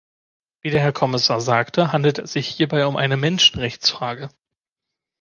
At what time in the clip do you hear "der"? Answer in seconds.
0.71-0.81